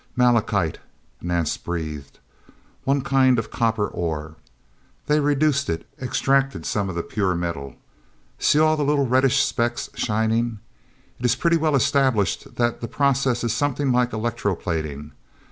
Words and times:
"Malachite," 0.15 0.79
Nance 1.21 1.57
breathed. 1.57 2.17
"One 2.85 3.01
kind 3.03 3.37
of 3.37 3.51
copper 3.51 3.87
ore. 3.87 4.35
They 5.05 5.19
reduced 5.19 5.69
it, 5.69 5.87
extracted 6.01 6.65
some 6.65 6.89
of 6.89 6.95
the 6.95 7.03
pure 7.03 7.35
metal. 7.35 7.75
See 8.39 8.57
all 8.57 8.75
the 8.75 8.83
little 8.83 9.05
reddish 9.05 9.45
specks 9.45 9.91
shining? 9.93 10.57
It 11.19 11.25
is 11.25 11.35
pretty 11.35 11.57
well 11.57 11.75
established 11.75 12.55
that 12.55 12.81
the 12.81 12.87
process 12.87 13.43
is 13.43 13.53
something 13.53 13.91
like 13.91 14.09
electroplating. 14.09 15.11